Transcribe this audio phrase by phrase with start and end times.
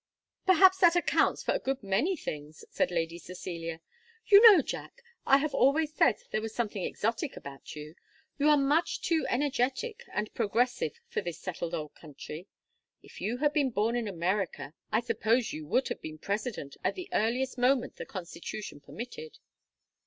[0.47, 3.81] "Perhaps that accounts for a good many things," said Lady Cecilia.
[4.25, 7.93] "You know, Jack, I have always said there was something exotic about you.
[8.39, 12.47] You are much too energetic and progressive for this settled old country.
[13.03, 16.95] If you had been born in America I suppose you would have been president at
[16.95, 19.37] the earliest moment the constitution permitted."